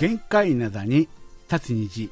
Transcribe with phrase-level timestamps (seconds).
[0.00, 1.10] 限界灘に
[1.52, 2.10] 立つ虹。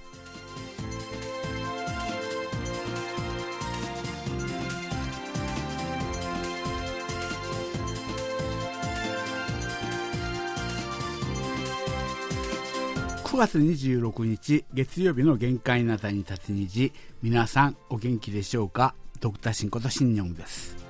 [13.24, 16.92] 9月26日月曜日の限界なたに立つ虹。
[17.22, 18.94] 皆さんお元気でしょうか？
[19.20, 20.87] ドクターシンことシンニョンです。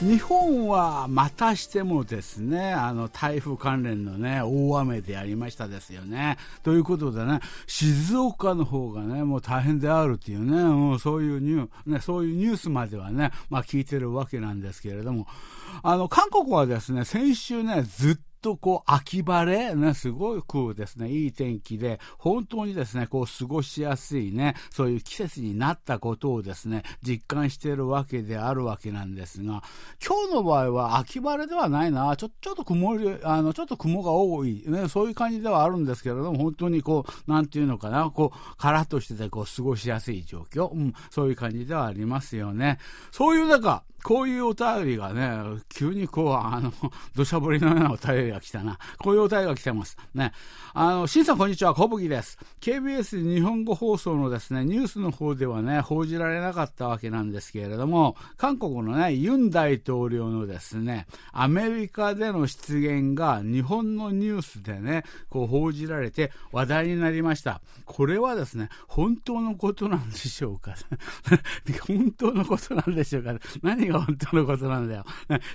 [0.00, 6.38] 日本はまたしてもですね、あの台風関連のね、大雨でありましたですよね。
[6.62, 15.26] ということでね、静岡の方がね、もう大変であるっていうね、もうそういうニュー、ね、そういうニュースまではね、まあ聞いてるわけなんですけれども、
[15.82, 29.62] あの、韓国はですね、先週ね、ずっととこう、秋晴れ、ね、すごくですね、いい天気で、本当にですね、こう、過ごしやすいね、そういう季節になったことをですね、実感しているわけであるわけなんですが、
[30.04, 42.78] 今日の場合は秋晴れではないな、ちょ、ちょっと曇り、あの、ちょっと雲が多い、ね、そういう感じではあるんですけれども、本当にこう、なんていうのかな、こう、カラッとしてて、こう、過ごしやすい状況、うん、そういう感じではありますよね。
[43.10, 46.72] そういう中、こういうお便りがね、急にこう、あの、
[47.14, 48.78] 土砂降りのようなお便りが来たな。
[48.98, 49.96] こういうお便りが来てます。
[50.14, 50.32] ね。
[50.72, 52.38] あの、しんさんこんにちは、小吹です。
[52.60, 67.60] KBS 日本語放送のですね、ニュースの方ではね、報じられなかったわけなんですけれども、韓国のね、ユン大統領のですね、アメリカでの出現が日本のニュースでね、こう報じられて話題になりました。
[67.84, 70.74] これはですね、本当のことなんでしょうか
[71.86, 75.04] 本当のことなんでしょうか何が本当のことなんだよ。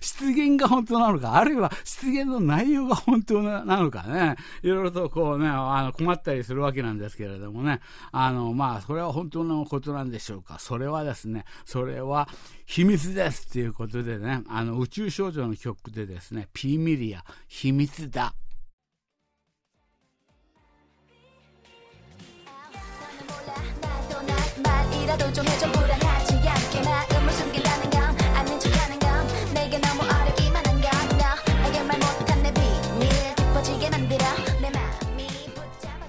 [0.01, 7.79] 出現が本当なのか、あるいは出現の内容が本当なのかね、いろいろとこうね、あの困ったりするわけなんですけれどもね、
[8.11, 10.59] あの、まあ、それは本当のことなんでしょうか。
[10.59, 12.29] それはですね、それは
[12.65, 18.33] 秘密ですっていうことでね、あの、宇宙少女の曲でですね、ピーミリア、秘密だ。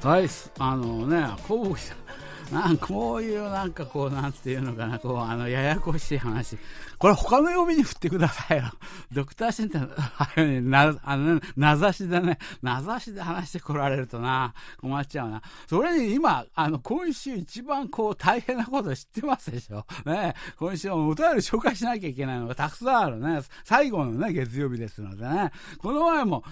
[0.07, 0.29] はい、
[0.61, 2.55] あのね、小吹さん。
[2.55, 6.57] なんこういうなんかこう、なんていうのかな、こう、あの、ややこしい話。
[6.97, 8.71] これ他の曜日に振ってくださいよ。
[9.11, 15.43] ドクターシンって、な、あの、名指しでね、名指しで話してこられるとな、困っちゃうな。
[15.69, 19.85] それに今、あの、今週一番こう、大変なこと知ってますでしょ？
[20.05, 23.41] ね、今週お便り紹介しなきゃいけないのがたくさんあるね。
[23.65, 25.51] 最後のね、月曜日ですのでね。
[25.79, 26.45] この前も、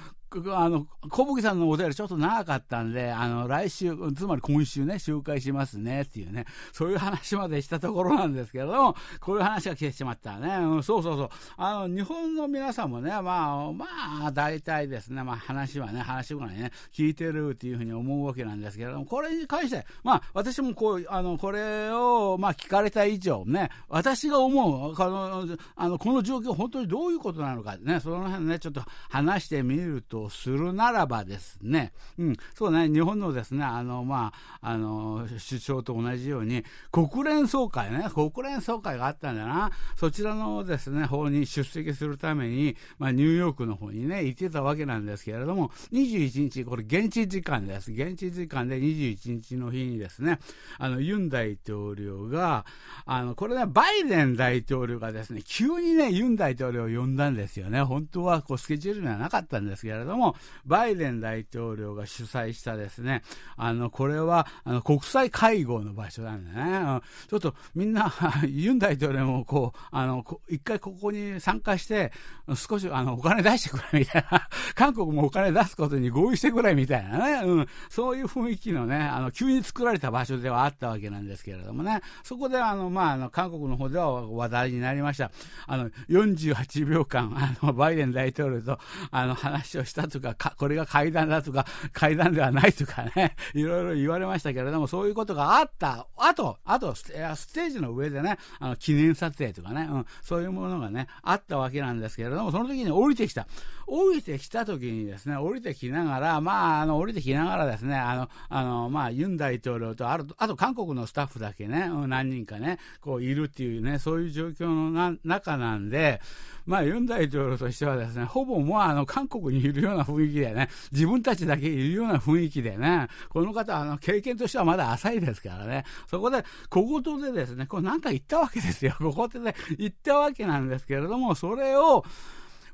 [0.54, 10.56] あの、小吹さんのお便りちょっと長かったんで、あの、来週、つまり今週ね、紹介しますねっていうね、そういう話までしたところなんですけれども、こういう話が来てしまったね。
[10.56, 11.28] うん、そうそうそう。
[11.56, 13.86] あの、日本の皆さんもね、まあ、ま
[14.26, 25.46] あ、大体ですね、まあ話はね、話ぐらいね、聞いてるっていうふうに思うわけなんですけれども、これに関して、まあ、私もこう、あの、これを、まあ、聞かれた以上ね、私が思う、この、
[25.76, 47.92] あの、この状況、本当にどういうことなのかね、その辺ね、ちょっと話してみると、するならばですね、うん、そうね、日本のですね、あの、まあ、あの、首相と同じように、国連総会ね、国連総会があったんだな、そちらのですね、方に出席するために、まあ、ニューヨークの方にね、行ってたわけなんですけれども、21日、これ現地時間です。
[47.92, 50.38] 現地時間で21日の日にですね、
[50.78, 52.64] あの、ユン大統領が、
[53.06, 57.82] あの、これね、バイデン大統領がですね、急にね、ユン大統領を呼んだんですよね。
[57.82, 63.22] 本当はこうスケジュールにはなかったんですけれども、バイデン大統領が主催したですね、
[63.56, 67.00] あの、これは、あの、国際会合の場所なんだね。
[67.28, 68.12] ちょっとみんな、
[68.46, 72.12] ユン大統領もこう、あの、一回ここに参加して、
[72.54, 85.30] 少し、あの、お金出してくれみたいな、 韓国もお金出すことに合意してくれみたいなね、うん、そういう雰囲気のね、あの、急に作られた場所ではあったわけなんですけれどもね、そこで、あの、まあ、あの、韓国の方では話題になりました。
[85.66, 88.78] あの、48秒間、あの、バイデン大統領と、
[89.10, 103.46] あの、話をしたとか、これが会談だとか、 会談ではないとかね、 いろいろ言われましたけれども、そういうことがあった、あと、あと、ステージの上でね、あの、記念撮影とかね、うん、そういうものがね、あったわけなんですけれども、その時に降りてきた。
[103.86, 116.20] 降りてきた時にですね、降りてきながら、まあ、あの、降りてきながらですね、あの、あの、まあ、ユン大統領と、ある、あと韓国のスタッフだけね、何人かね、こう、いるっていうね、そういう状況の中なんで、
[116.66, 128.94] まあ、ユン大統領としてはですね、ほぼもうあの、韓国にいるような雰囲気でね、自分たちだけいるような雰囲気でね、この方、あの、経験としてはまだ浅いですからね、そこで、小言でですね、こうなんか言ったわけですよ。
[128.98, 132.04] ここでね、言ったわけなんですけれども、それを、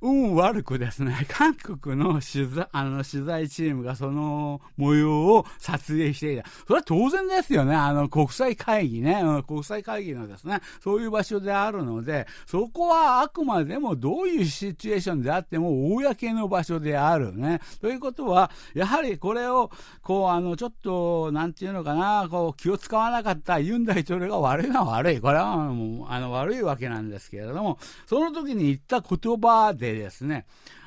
[0.03, 6.45] 運悪くですね、 韓国の取材、あの、取材チームがその模様を撮影していた。
[6.67, 7.75] それは当然ですよね。
[7.75, 17.61] あの、国際会議ね、うん、国際会議のですね、そういう場所であるので、そこはあくまでもどういうシチュエーションであっても、公の場所であるね。
[17.81, 19.71] ということは、やはりこれを、
[20.03, 25.21] こう、あの、ちょっと、なんていうのかな、こう、気を使わなかったユン大統領が悪いのは悪い。
[25.21, 30.47] これはもう、あの、悪いわけなんですけれども、その時に言った言葉ででですね、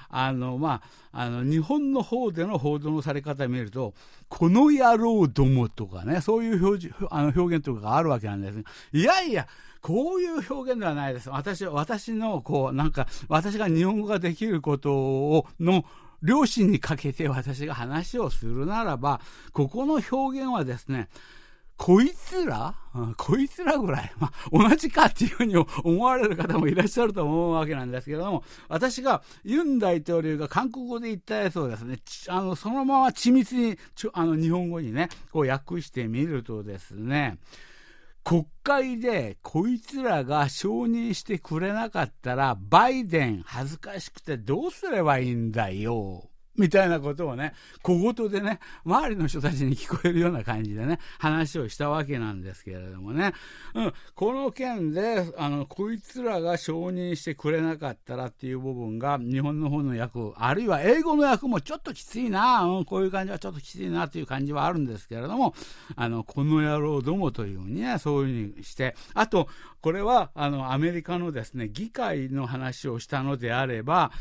[0.09, 3.95] あの、まあ、あの、日本の方での報道のされ方見ると、
[4.29, 8.63] この野郎どもとかね、そういう表あの表現とかがあるわけなんですね。
[8.91, 9.47] いやいや、
[9.81, 11.29] こういう表現ではないです。
[11.29, 15.83] 私、私の、こう、なんか、私が日本語ができることを、の、
[16.21, 19.19] 両親にかけて私が話をするならば、
[19.51, 21.09] ここの表現はですね、
[21.77, 22.75] こいつら、
[23.17, 31.99] こいつらぐらい、まあ、同じかっていうふうに思われる方もいらっしゃると思うわけなんですけれども、私がユン大統領が韓国語で言ったやつをですね、
[32.29, 37.37] あのそのまま緻密にちょあの日本語にね、こう訳してみるとですね、
[38.23, 46.29] 国会でこいつらが承認してくれなかったら、バイデン恥ずかしくてどうすればいいんだよ。
[46.57, 53.33] みたいなことをね、小言でね、周りの人たちに聞こえるような感じでね、話をしたわけなんですけれどもね、
[53.73, 65.55] うん、この件で、あの、こいつらが承認してくれなかったらっていう部分が、日本の方の役、あるいは英語の役もちょっときついな、うん、こういう感じはちょっときついなという感じはあるんですけれども、
[65.95, 69.47] あの、この野郎どもというふうにね、そういうふうにして、あと、
[69.81, 74.11] これは、あの、アメリカのですね、議会の話をしたのであれば、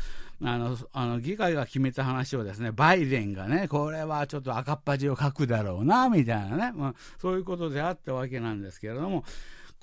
[0.45, 9.23] あの、あの、議会が決めた話をですね、バイデンがね、これはちょっと赤っ恥をかくだろうな、みたいなね、まあ、そういうことであったわけなんですけれども、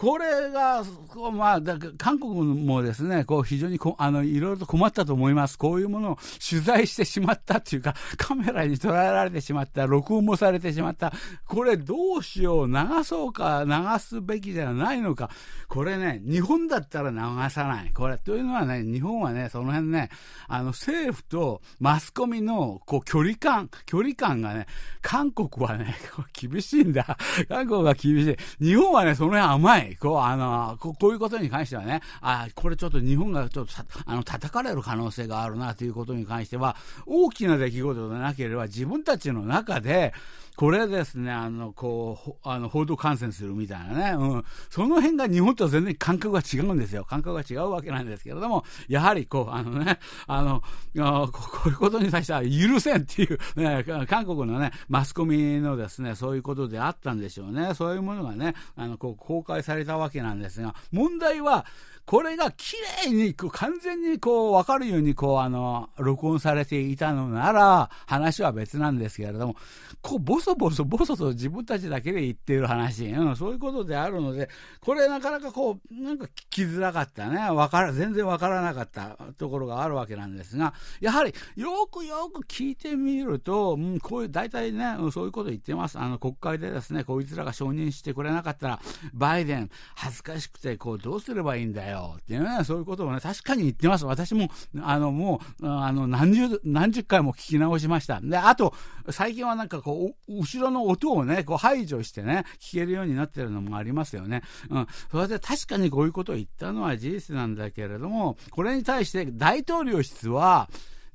[0.00, 0.82] これが、
[1.30, 5.58] まあ、だ韓国もですね、こう非常にこあのいろいろと困ったと思います。
[5.58, 6.18] こういうものを
[6.48, 11.12] 取材してしまったっていうか、 カメラに捉えられてしまった、録音もされてしまった。
[11.46, 12.74] これどうしよう、流
[13.04, 15.28] そうか、流すべきじゃないのか。
[15.68, 17.18] これね、日本だったら流
[17.50, 17.92] さない。
[17.92, 20.08] これ、というのはね、日本はね、その辺ね、
[20.48, 24.66] あの、政府とマスコミの、こう、距離感、距離感がね、
[25.02, 25.94] 韓国はね、
[26.32, 27.18] 厳しいんだ。
[27.50, 28.64] 韓国は厳しい。
[28.64, 29.89] 日本はね、その辺甘い。
[29.96, 33.72] こう、あの、ここういうことに関してはね、あこれちょっと日本がちょっと
[34.06, 36.76] あの叩かれる可能性があるなということに関しては、
[37.06, 40.12] 大きな出来事でなければ自分たちの中で、
[40.60, 44.44] これですね、あの、こう、あの、報道感染するみたいなね、うん。
[44.68, 47.06] その辺が日本とは全然感覚が違うんですよ。
[47.06, 50.62] 感覚が違うわけなんですけれども、やはりこう、あのね、あの、
[50.98, 57.72] あこういうことに対しては許せんっていう、ね、韓国のね、マスコミのですね、そういうことであったんでしょうね。
[57.72, 61.66] そういうものがね、あの、こう、公開されたわけなんですが、問題は、
[62.10, 62.74] これが綺
[63.06, 69.56] 麗に、完全にこう、わかるようにこう、あの、録音されていたのなら、話は別なんですけれども、
[70.02, 74.48] こう、ボソボソボソと自分たちだけで言っている話、うん、そういうことであるので、
[74.80, 85.96] これなかなかこう、なんか聞きづらかったね、わから、全然わからなかったところがあるわけなんですが、やはり、よくよく聞いてみると、うん、こういう、大体ね、そういうこと言ってます。
[85.96, 88.80] あの、国会でですね、こいつらが承認してくれなかったら、
[89.12, 92.16] バイデン、恥ずかしくて、こう、どうすればいいんだよ。
[92.20, 94.04] っていうね、そういうことをね、確かに言ってます。
[94.04, 94.48] 私も、
[94.82, 98.20] あの、もう、あの、何十、何十回も聞き直しました。
[98.20, 98.74] で、あと、
[99.10, 104.42] 最近はなんかこう、後ろの音をね、こう排除してね、聞けるようになってるのもありますよね。
[104.70, 104.86] うん。
[105.10, 110.68] それで確かにこういうことを言ったのは事実なんだけれども、これに対して大統領室は、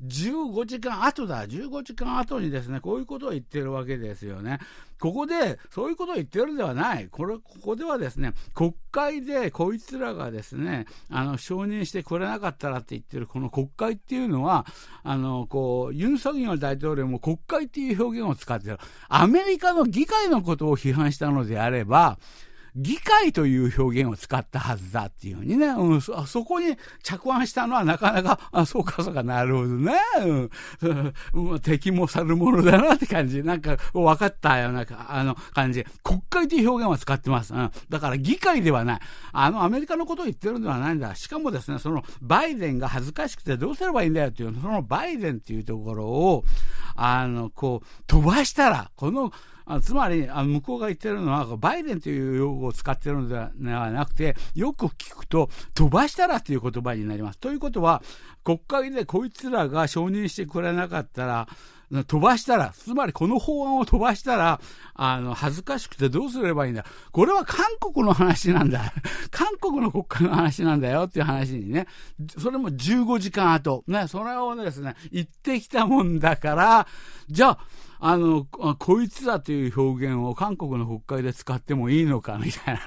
[0.04, 4.60] 15時間後だ、15時間後にですね、こういうことを言ってるわけですよね。
[5.00, 7.08] ここで、そういうことを言ってるではない。
[7.10, 14.66] これ、ここではですね、国会でこいつらがですね、あの、承認してくれなかったらって言ってる、この国会っていうのは、
[15.04, 18.80] あの、こう、ユン・ソギョル大統領も国会っていう表現を使ってる。
[19.08, 22.18] アメリカの議会のことを批判したのであれば、
[22.76, 29.24] 議会という表現を使ったはずだっていうふうにね、うん、そそこに着案したのはなかなか、あそうかそうか。
[29.24, 29.94] なるほどね、
[31.34, 37.72] うん、敵も去るものだなって感じ、なんか分かったようなあの感じ、国会という表現は使ってます、うん。
[37.90, 39.00] だから議会ではない。
[39.32, 41.16] あのアメリカのことを言ってるんではないんだ。
[41.16, 46.44] しかもですね、そのバイデンが恥ずかしくてどうすればいいんだよっていう、そのバイデンっていうところを、
[46.96, 49.32] あの、こう、飛ばしたら、この、
[49.66, 57.40] あつまりあ向こうが言ってるのはバイデンという用語を使ってるのではなくてよく聞くと飛ばしたらという言葉になります。
[57.40, 58.02] ということは
[58.44, 61.48] 国会でこいつらが承認してくれなかったら
[61.92, 64.60] 飛ばしたら、つまりこの法案を飛ばしたら、
[64.96, 66.86] あの、恥ずかしくてどうすればいいんだ。
[67.12, 68.94] これは韓国の話なんだ。
[69.30, 71.88] 韓国の国家の話なんだよっていう話にね、
[72.38, 76.88] それも15時間後、ね、それをですね、言ってきたもんだから、
[77.30, 77.60] じゃあ、
[78.08, 82.80] あの、こいつだという表現を韓国の国会で使ってもいいのか みたい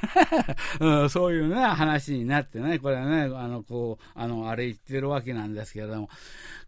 [0.81, 6.09] な うん、そういうね、話になってね、これね、あの、こう、あの、あれ言ってるわけなんですけれども、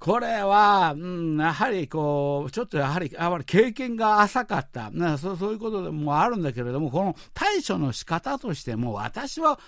[0.00, 9.60] これは、うん、やはりこう、ちょっとやはり、やはり経験が浅かった、ね、そうそういうことでもあるんだけれども、この対処の仕方としても、私は、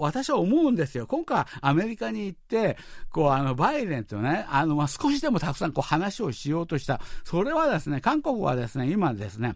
[0.00, 1.06] 私は思うんですよ。
[1.06, 2.78] 今回アメリカに行って、
[3.10, 7.00] こう、あの、バイデンとね、あの、まあ、少しでもたくさんこう話をしようとした。
[7.22, 9.54] それはですね、韓国はですね、今ですね、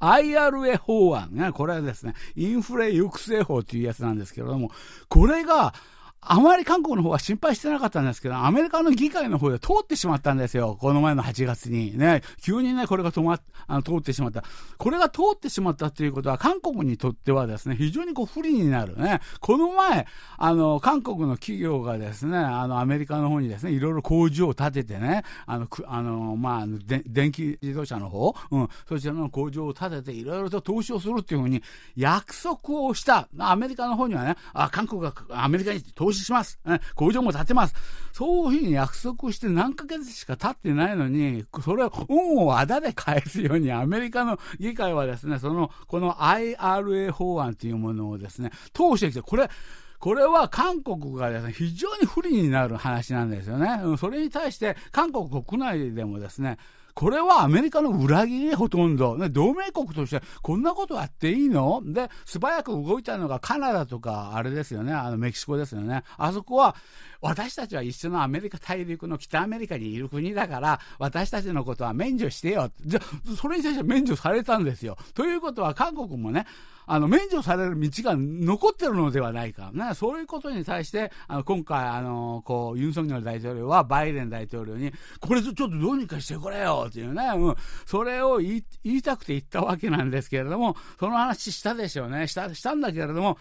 [0.00, 4.70] IRA 法案ね、これはですね、インフレ抑制法というやつなんですけれども、
[5.08, 5.72] これが、
[6.20, 10.76] あまり韓国の方は心配してなかったんですけど、アメリカの議会の方で通ってしまったんですよ。
[10.80, 11.96] この前の8月に。
[11.96, 14.42] ね、急にね、これが止まあの通ってしまった。
[14.76, 19.20] これが通ってしまったということは、韓国にとってはですね、非常にこう不利になるね。
[19.40, 20.06] この前、
[20.36, 26.66] あの、韓国の企業がですね、あの、アメリカの方にですね、いろいろ工場を建ててね、あの、くあの、まあ、
[27.06, 31.62] 電気自動車の方、うん、そちらの工場を建てて、いろいろと投資をするっていうふうに
[31.96, 33.28] 約束をした。
[33.38, 36.58] アメリカの方にはね、あ、韓国がアメリカに投資します。
[36.94, 37.74] 工場も建てます。
[38.12, 49.50] そういうふうに約束して何ヶ月しか経ってないのに、それを恩をあだで返すように、アメリカの議会はですね、その、この IRA 法案というものをですね、通してきて、これ、
[49.98, 53.80] これは韓国がですね、非常に不利になる話なんですよね。
[53.98, 56.56] それに対して、韓国国内でもですね、
[56.94, 59.16] これはアメリカの裏切りほとんど。
[59.16, 61.80] ね、同盟国としてこんなことやっていいの？
[61.84, 66.02] で、素早く動いたのがカナダとか、あれですよね、あのメキシコですよね。
[66.16, 66.74] あそこは、
[67.20, 72.70] 私たちは一緒のアメリカ大陸の北アメリカにいる国だから、私たちのことは免除してよ。
[72.84, 73.00] じゃ、
[73.36, 74.96] それに対して免除されたんですよ。
[75.14, 76.46] ということは韓国もね、
[76.86, 79.70] あの、免除される道が残ってるのではないか。
[79.74, 92.26] ね、そういうことに対して、あの、今回、あの、こう、ユン・ソンニョル大統領はバイデン大統領に、これちょっとどうにかしてくれよっていうね、うん、それを言いたくて言ったわけなんですけれども、その話したでしょうね。
[92.26, 93.38] した、したんだけれども、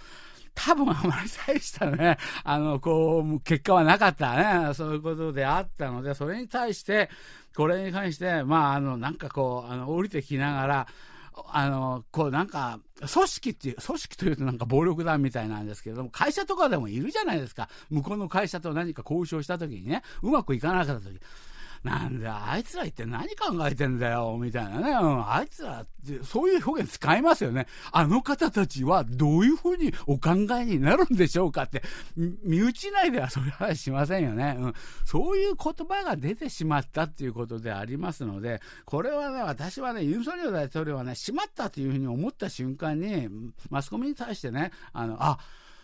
[0.58, 4.74] 多分あまり大したね、 あの、こう、結果はなかったね。
[4.74, 7.12] そういうことであったので、それに対して、
[7.56, 10.88] これに関して、まあ、あの、なんかこう、あの、降りてきながら、
[11.52, 17.70] あの、こうなんか、組織っていう、組織というとなんか暴力団みたいなんですけれども、会社とかでもいるじゃないですか。
[17.92, 21.20] 向こうの会社と何か交渉した時にね、うまくいかなかった時。
[21.88, 24.92] なんだ、あいつら一体何考えてんだよ、みたいなね。
[24.92, 27.68] うん、あいつらって、そういう表現使いますよね。
[27.94, 31.82] あの方たちはどういうふうにお考えになるんでしょうかって、
[32.16, 34.58] 身内内ではそれはしませんよね。
[34.60, 34.74] うん、
[35.06, 43.30] そういう言葉が出てしまったっていうことでありますので、これはね、私はね、ユン・ソンニョ大統領はね、しまったというふうに思った瞬間に、
[43.70, 45.40] マスコミに対してね、あの、あ、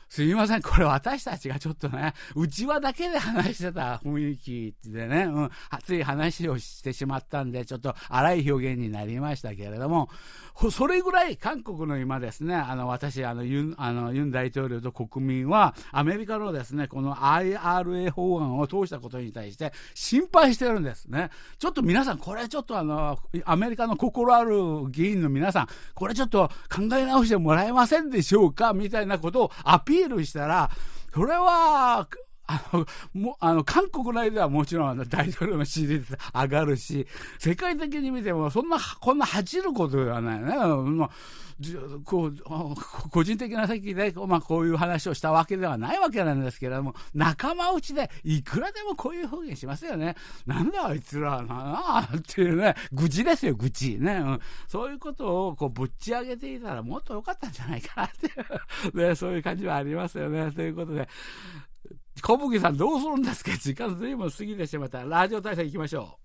[0.10, 10.10] すみません、これ私たちがちょっとね、内輪だけで話してた雰囲気でね、うん、熱い話をしてしまったんで、ちょっと荒い表現になりましたけれども、
[10.72, 21.32] それぐらい韓国の今ですね、あの、私、あの、ユン、あの、ユン大統領と国民は、アメリカのですね、この IRA 法案を通したことに対して心配してるんですね。
[21.58, 24.56] ちょっと皆さん、これちょっとあの、アメリカの心ある
[24.90, 28.74] 議員の皆さん、これちょっと考え直してもらえませんでしょうか？
[28.74, 30.70] みたいなことをアピールしたら、
[31.14, 32.08] それは、
[32.46, 37.08] あの、もあの、韓国内ではもちろん大統領の支持率上がるし、
[37.40, 40.46] 世界的に見ても、そんな、こんな恥じることではないね。
[40.48, 41.10] まあ、
[42.04, 50.16] こう、個人的な席で、まあ、こういう話をしたわけではないわけなんですけれども、仲間内でいくらでもこういう表現しますよね。
[50.46, 53.98] なんだあいつらなあっていうね、愚痴ですよ、愚痴。
[54.00, 54.14] ね。
[54.16, 58.30] うん、そういうことをこうぶっち上げていたらもっと良かったんじゃないかなってい
[58.94, 60.52] う、ね、そういう感じはありますよね。
[60.52, 61.08] ということで、
[62.22, 63.52] 小麦さんどうするんですか？
[63.58, 65.04] 時間ずいぶん過ぎてしまった。
[65.04, 66.24] ラジオ体操行きましょう。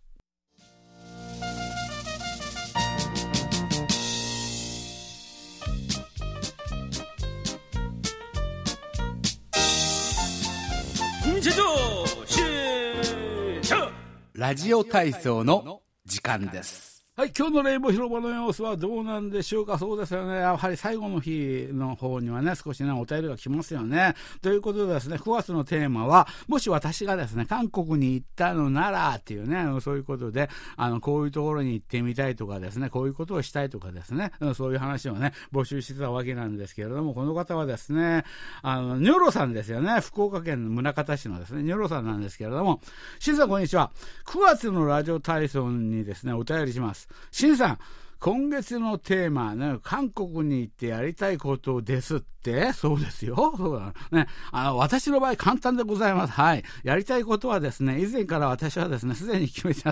[14.34, 16.97] ラジオ体操の時間です。
[17.18, 19.76] はい、今日のレインボー広場の様子はどうなんでしょうか。
[19.76, 20.36] そうですよね。
[20.36, 24.14] やはり最後の日の方にはね、少しね、お便りが来ますよね。
[24.40, 38.22] ということでですね、9月のテーマは、もし私がですね、韓国に行ったのならっていうね、そういうことで、あの、こういうところに行ってみたいとかですね、こういうことをしたいとかですね、そういう話をね、募集してたわけなんですけれども、この方はですね、
[38.62, 39.98] あの、ニョロさんですよね。
[40.02, 42.80] 福岡県の宗像市のですね、ニョロさんなんですけれども、
[43.18, 43.90] しんさんこんにちは。
[44.24, 47.07] 9月のラジオ体操にですね、お便りします。。
[47.30, 47.78] しんさん、
[48.20, 53.54] 今月のテーマ、ね、韓国に行ってやりたいことですってそうですよ。
[53.56, 53.94] そうだ。
[54.10, 54.26] ね。
[54.52, 56.32] あの、私の場合簡単でございます。
[56.32, 56.64] はい。
[56.82, 59.82] やりたいことはですね、以前から私はですね、すでに決めて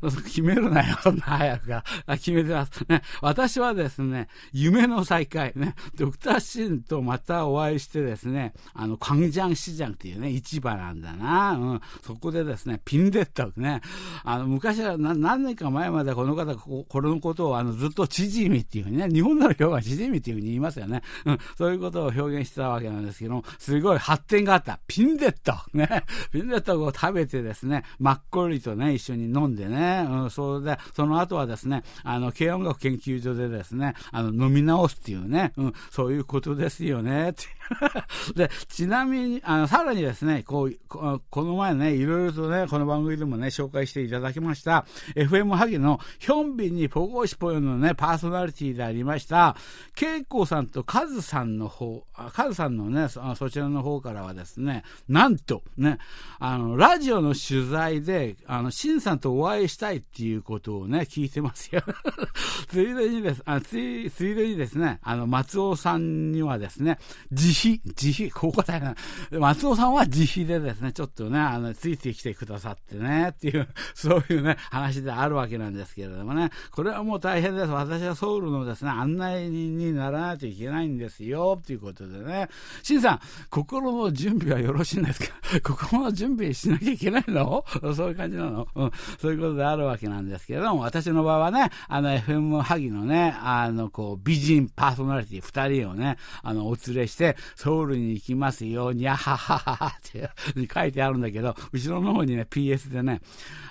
[0.00, 0.22] ます。
[0.24, 2.16] 決めるなよ、 早くから。
[2.16, 2.84] 決めてます。
[2.88, 3.02] ね。
[3.20, 5.52] 私はですね、夢の再会。
[5.56, 5.74] ね。
[5.96, 11.52] ドクターシンとまたお会いしてですね、あの、カンジャンシジャンっていうね、市場なんだな。
[11.52, 11.80] うん。
[12.02, 13.80] そこでですね、ピンデッタね。
[14.24, 21.02] あの、昔は何年か前までこの方、ここれのことをあの、ずっと縮みっていうふうにね、日本なら今日は縮みっていうふうに言いますよね。
[21.24, 21.38] うん。
[21.56, 24.80] そういうことを表現してたわけなんですけども、すごい発展があった。
[24.86, 26.04] ピンデットね。
[26.32, 37.44] ピンデットを食べてですね、マッコリとね、一緒に飲んでね、うん、それで、その後はですね、あの、軽音楽研究所でですね、あの、飲み直すっていうね、うん、そういうことですよね、って
[38.34, 44.84] で、ちなみに、あの、さらにですね、こう、この前ね、いろいろとね、この番組でもね、紹介していただきました、
[45.14, 49.56] FM ハギのヒョンビンにポゴシポヨのね、パーソナリティでありました、
[49.94, 55.98] ケイコさんとカズさんの方、カズさんのねそ、そちらの方からはですね、なんと、ね、
[56.38, 61.82] あの、ラジオの取材で、あの、シンさんとお会いしたいっていうことをね、聞いてますよ。
[62.68, 66.98] ついでにです、あつい、ついでにですね、あの、松尾さんにはですね、
[67.30, 77.70] 自費、自費、ここ大変松尾さんは自費でですね、ちょっとね、あの、ついてきてくださってね、っていう、 そういうね、話であるわけなんですけれどもね、これはもう大変です。
[77.70, 82.48] 私はソウルのですね、案内人にならないといけないんですよ、っていうことでね。
[82.82, 85.34] しんさん、心の準備はよろしいんですか？
[85.62, 87.64] 心の準備しなきゃいけないの？
[87.94, 88.66] そういう感じなの？
[88.74, 88.90] うん。
[89.20, 100.30] そういうことであるわけなんですけれども、私の場合はね、あの、FM 萩のね、あの、こう、美人パーソナリティ二人をね、あの、お連れして、ソウルに行きますよ、にゃははははって
[100.72, 103.20] 書いてあるんだけど、後ろの方にね、PS でね、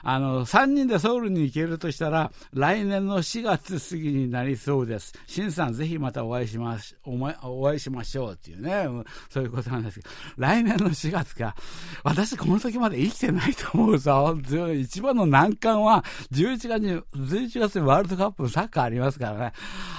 [0.03, 5.13] あの、3人でソウルに行けるとしたら、来年の4月過ぎになりそうです。
[5.27, 8.87] シンさん、ぜひまたお会いしまし、お前、お会いしましょうっていうね、
[9.29, 11.55] そういうことなんですけど、来年の4月か、
[12.03, 14.37] 私この時まで生きてないと思うぞ。
[14.75, 19.53] 一番の難関は、11月に、11月にワールドカップサッカーありますからね。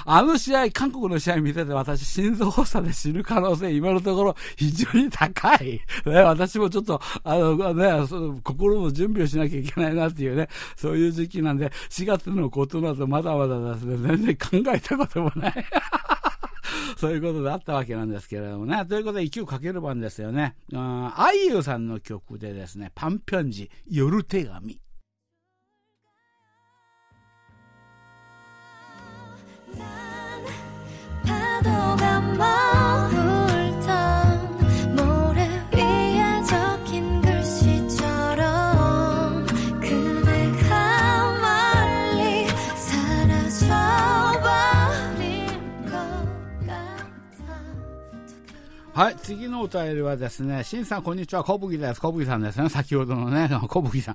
[0.04, 5.80] あの試合、韓国の試合見てて私、心臓発作で死ぬ可能性、今のところ非常に高い。
[6.06, 15.66] ね、私もちょっと、あの、ね、その心の準備をしなきゃいけないなっていうね、そういう時期なんで、4月のことなどまだまだですね、全然考えたこともない。
[16.96, 18.84] そういうことであったわけなんですけれどもね。
[18.86, 20.54] ということで、1をかける番ですよね。
[20.72, 24.80] あいゆさんの曲でですね、パンピョンジ、夜手紙。
[48.92, 52.00] はい、次のお便りはですね、しんさん、こんにちは、小吹です。
[52.00, 52.68] 小吹さんですね。
[52.68, 54.14] 先ほどのね、小吹さん。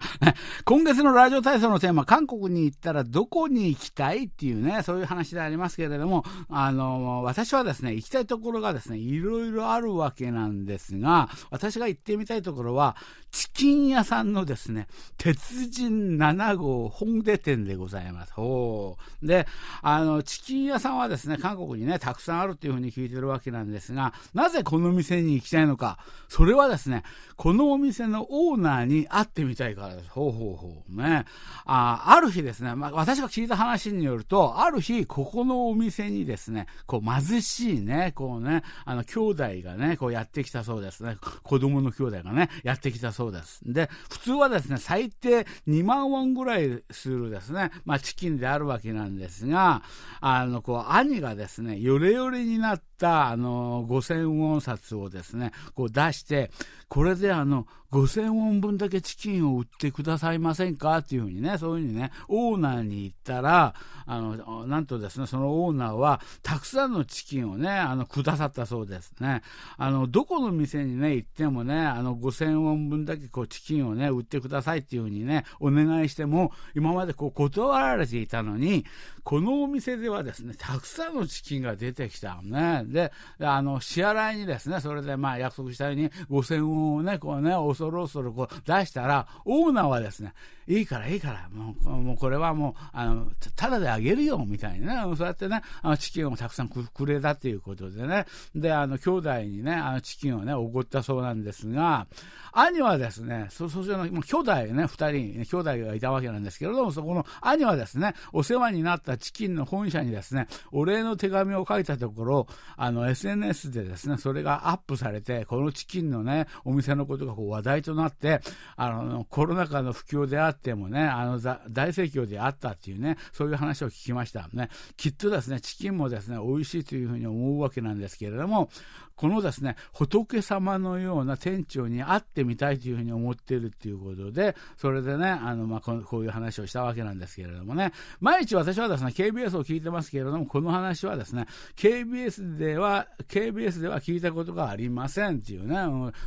[0.65, 12.97] 今月のラジオ体操のテーマ、韓国に行ったらどこに行きたいっていうね、そういう話でありますけれども、あの、私はですね、行きたいところがですね、いろいろあるわけなんですが、私が行ってみたいところは、
[13.31, 18.33] チキン屋さんのですね、鉄人7号本出店でございます。
[18.33, 19.25] ほう。
[19.25, 19.47] で、
[19.81, 25.97] あの、チキン屋さんはですね、韓国にね、たくさんあるっていうふうに聞いてるわけなんですが、なぜここの店に行きたいのか。
[26.27, 27.03] それはですね、
[27.37, 30.09] このお店のオーナーに会ってみたいからです。
[30.09, 31.01] ほうほうほう。
[31.01, 31.23] ね。
[31.65, 41.17] あある日ですね、まあ、私が聞いた話によると、ある日、ここのお店にですね、こう貧しいね、こうね、あの、兄弟がね、こうやってきたそうですね。
[41.43, 43.61] 子供の兄弟がね、やってきたそうです。
[43.65, 49.83] で、普通はですね、最低2万ウォンぐらいするですね、まあ、チキンであるわけなんですが、
[50.19, 56.51] あの、こう、兄がですね、ヨレヨレになった、あの、5000ウォン札をですね、こう出して、
[56.87, 60.97] これであの、5000ウォン分だけチキンを売ってくださいませんか？
[60.97, 63.73] っていうふうにね、そういうふうにね、オーナーに言ったら、
[64.05, 69.41] あの、なんとですね、そのオーナーは、たくさんのチキンをね、あの、くださったそうですね。
[69.77, 78.85] あの、どこの店にね、行ってもね、あの、5000ウォン分だけこう、チキンをね、売ってくださいっていうふうにね、お願いしても、今までこう、断られていたのに、
[79.23, 82.83] このお店ではですね、たくさんのチキンが出てきたのね。
[82.85, 87.55] で、あの、支払いにですね、それでまあ約束したように5000ウォンをね、こうね、
[87.85, 90.33] そろそろこう出したら、オーナーはですね、
[90.67, 95.05] いいからいいから、もう、もうこれはもう、あの、ただであげるよ、みたいな。
[95.05, 98.25] ね、そうやってね、あのチキンをたくさんくれたっていうことでね、
[98.55, 102.07] で、あの、兄弟にね、あの、チキンをね、おごったそうなんですが、
[102.51, 112.47] 兄はですね、そ、そちらの、兄弟ね、二人、兄弟がいたわけなんですけれども、そこの兄はですね、お世話になったチキンの本社にですね、お礼の手紙を書いたところ、
[112.77, 118.41] あの、SNS でですね、それがアップされて、このチキンのね、お店のことがこう話題となって、
[118.75, 121.39] あの、コロナ禍の不況であってもね、あの、
[121.69, 124.69] 大盛況であったっていうね、そういう話を聞きましたね。
[124.97, 128.69] きっとですね、チキンもですね、美味しいというふうに思うわけなんですけれども、
[129.15, 141.45] このですね、仏様のような店長に会ってみたいというふうに思っているっていうことで、それでね、あの、まあ、こういう話をしたわけなんですけれどもね、毎日私はですね、KBS を聞いてますけれども、この話はですね、
[141.77, 145.77] KBS では、KBS では聞いたことがありませんっていうね、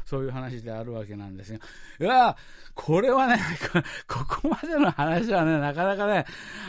[0.06, 1.58] そういう話であるわけなんですよ。
[2.00, 2.34] いや、
[2.74, 3.38] これはね、
[4.08, 6.24] ここまでの話はね、なかなかね、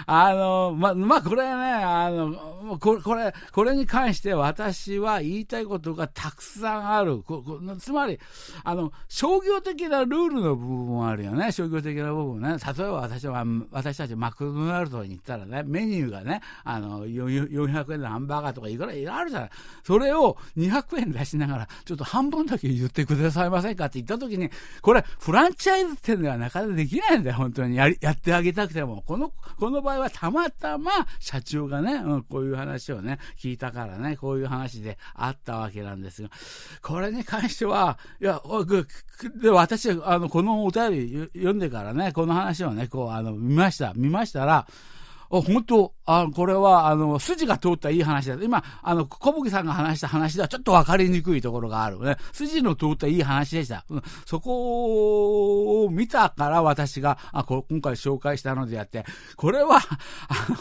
[0.06, 7.24] あの、ま、まあ、これね、あの、これ、これ、これに関して私は言いたいことがたくさんある。
[7.80, 8.20] つまり、
[8.64, 11.52] あの、商業的なルールの部分もあるよね。
[11.52, 12.58] 商業的な部分ね。
[12.58, 19.50] 例えば私は、私たちマクドナルドに行ったらね、メニューがね、あの、400円のハンバーガーとかいくらいろあるじゃない。
[19.84, 24.50] それを200円出しながら、ちょっと半分だけ言ってくださいませんかって言った時に、
[24.82, 27.78] これ、フランチャイズ店ではなかなかできないんだよ、本当に。
[27.78, 29.04] やり、やってあげたくても。
[29.06, 36.30] この、この場合はたまたま社長がね、うん、こういう話をね、聞いたからね、こういう話であったわけなんですが、
[36.82, 38.42] これに関しては、いや、
[39.42, 43.94] で私、あの、このお便り読んでからね、この話をね、こう、あの、見ました。
[43.96, 44.68] 見ましたら、
[45.30, 48.38] 本当、あこれは、あの、筋が通ったいい話だ。
[48.42, 52.18] 今、あの、小吹さんが話した話ではちょっと分かりにくいところがあるね。
[52.34, 53.86] 筋の通ったいい話でした。
[53.90, 59.80] うん、そこを見たから私が、あこ今回紹介したのであって、これは、あ
[60.50, 60.58] の、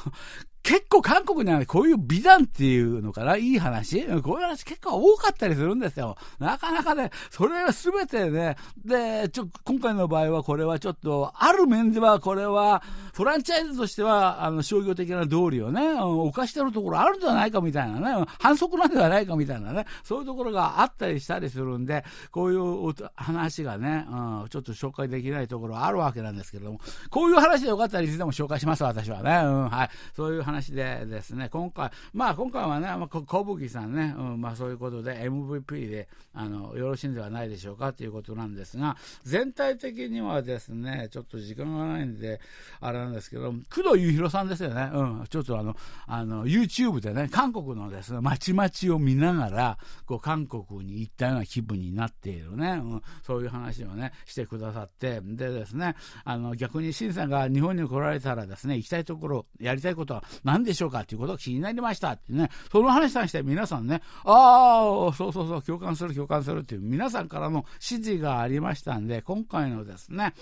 [0.68, 4.04] 結構韓国にはこういう美談っていうのかな、いい話？
[4.20, 6.18] こういう話結構多かったりするんですよ。
[6.38, 12.82] なかなかね、それは全てね、で、ちょ、今回の場合はこれはちょっと、ある面ではこれは、
[13.14, 29.30] フランチャイズとしては、あの、商業的な道理をね、犯してるところあるんじゃないかみたいなね、反則なんではないかみたいなね、そういうところがあったりしたりするんで、こういう話がね、うん、ちょっと紹介できないところあるわけなんですけれども、こういう話でよかったらいつでも紹介します、私はね。
[29.46, 29.90] うん、はい。
[30.14, 42.40] そういう話でですね、今回、まあ今回はね、まあ、小吹さんね、うん、まあそういうことで MVP で、あの、よろしいんではないでしょうかということなんですが、全体的にはですね、ちょっと時間がないんで、
[42.80, 55.94] あれなんですけど、工藤雄弘さんですよね、うん、ちょっとあの、あの、YouTube でね、韓国のですね、街々を見ながら、こう、韓国に行ったような気分になっているね、うん、そういう話をね、してくださって、でですね、
[56.24, 70.32] あの、逆にシンさんが日本に来られたらですね、行きたいところ、やりたいことは何でしょうかということが気になりましたってね、その話に対して皆さんね、ああ、そうそうそう、共感する、共感するっていう皆さんからの指示がありましたんで、今回のですね、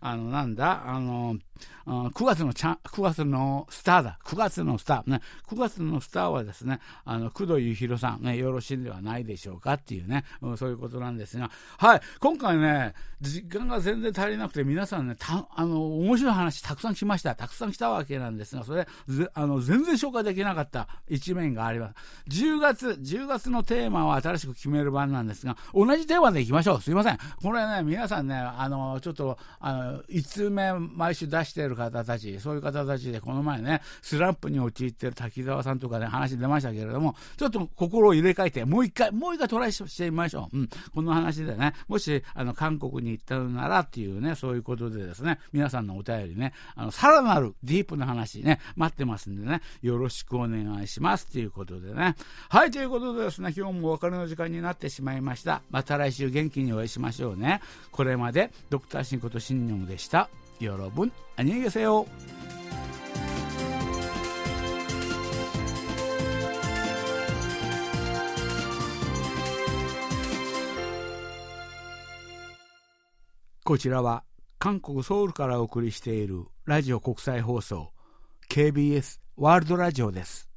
[0.00, 1.36] あの、なんだ、あの、
[1.86, 4.18] 9月のチャ9月のスターだ。
[4.24, 5.10] 9月のスター。
[5.10, 5.20] ね。
[5.48, 12.00] 9月のスターはですね、あの、工藤幸宏さん、ね、よろしいんではないでしょうかっていうね、うん、そういうことなんですが、はい。
[12.20, 17.34] 今回ね、時間が全然足りなくて、皆さんね、た、あの、面白い話たくさん来ました。
[17.34, 18.86] たくさん来たわけなんですが、それ、
[19.34, 21.94] あの、全然紹介できなかった一面があります。
[22.28, 26.82] 10月、10月のテーマは新しく決める番なんですが、同じテーマでいきましょう。
[26.82, 27.18] すいません。
[27.42, 40.58] これね、皆さんね、あの、ちょっと、あの、5つ目毎週出してる方たち、そういう方たちで、この前ね、スランプに陥っている滝沢さんとかね、話出ましたけれども、ちょっと心を入れ替えて、もう一回、もう一回トライしてみましょう。
[40.58, 40.68] うん。
[40.94, 52.16] この話でね、もし、あの、韓国に行ったのならっていうね、そういうことでですね、皆さんのお便りね、あの、さらなるディープな話ね、待ってますんでね、よろしくお願いしますということでね。
[52.48, 55.62] はい、ということでですね、今日もお別れの時間になってしまいました。
[55.70, 57.60] また来週元気にお会いしましょうね。
[57.90, 60.28] これまで、ドクターシンことシンニョムでした。
[60.60, 62.06] よろぶん、あにげせよ。
[73.64, 74.22] こちらは
[74.60, 77.90] 韓国ソウルからお送りしているラジオ国際放送
[78.48, 80.48] KBS ワールドラジオです。